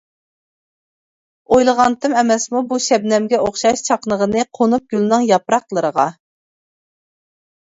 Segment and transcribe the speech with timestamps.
[1.55, 6.09] ئويلىغانتىم، ئەمەسمۇ بۇ شەبنەمگە ئوخشاش چاقنىغىنى قونۇپ گۈلنىڭ ياپراقلىرىغا.